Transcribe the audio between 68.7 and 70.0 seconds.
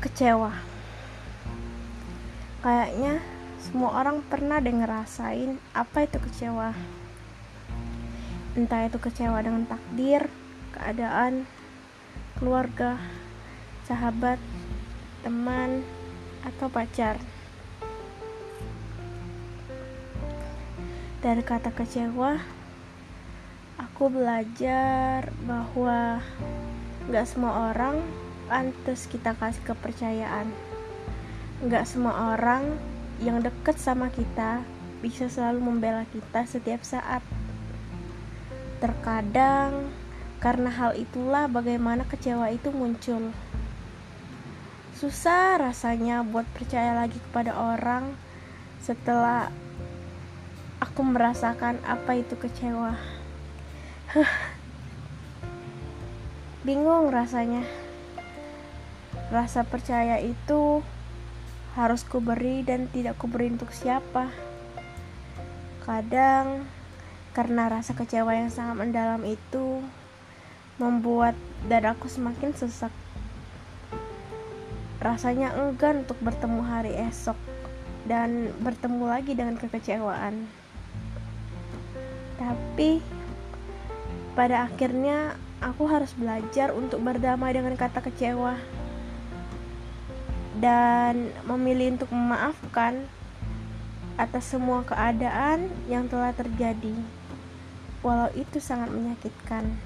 mendalam itu